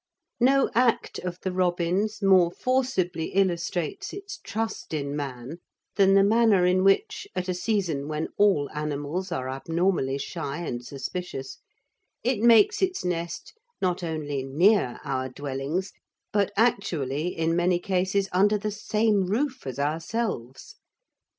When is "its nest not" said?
12.81-14.01